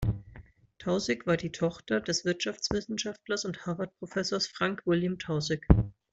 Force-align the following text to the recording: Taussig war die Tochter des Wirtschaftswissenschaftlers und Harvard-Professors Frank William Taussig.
Taussig 0.79 1.27
war 1.27 1.37
die 1.37 1.51
Tochter 1.51 1.99
des 2.01 2.25
Wirtschaftswissenschaftlers 2.25 3.45
und 3.45 3.67
Harvard-Professors 3.67 4.47
Frank 4.47 4.81
William 4.87 5.19
Taussig. 5.19 5.63